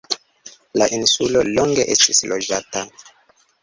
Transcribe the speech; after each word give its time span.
La 0.83 0.87
insulo 1.01 1.45
longe 1.51 1.87
estis 1.99 2.27
loĝata. 2.35 2.87